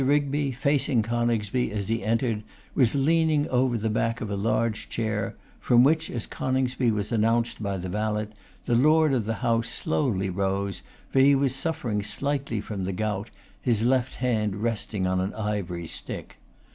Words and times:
Rigby, 0.03 0.51
facing 0.51 1.03
Coningsby 1.03 1.69
as 1.69 1.87
he 1.87 2.03
entered, 2.03 2.41
was 2.73 2.95
leaning 2.95 3.47
over 3.49 3.77
the 3.77 3.87
back 3.91 4.19
of 4.19 4.31
a 4.31 4.35
large 4.35 4.89
chair, 4.89 5.35
from 5.59 5.83
which 5.83 6.09
as 6.09 6.25
Coningsby 6.25 6.89
was 6.89 7.11
announced 7.11 7.61
by 7.61 7.77
the 7.77 7.87
valet, 7.87 8.29
the 8.65 8.73
Lord 8.73 9.13
of 9.13 9.25
the 9.25 9.35
house 9.45 9.69
slowly 9.69 10.31
rose, 10.31 10.81
for 11.11 11.19
he 11.19 11.35
was 11.35 11.53
suffering 11.55 12.01
slightly 12.01 12.59
from 12.59 12.83
the 12.85 12.93
gout, 12.93 13.29
his 13.61 13.83
left 13.85 14.15
hand 14.15 14.63
resting 14.63 15.05
on 15.05 15.19
an 15.19 15.35
ivory 15.35 15.85
stick. 15.85 16.37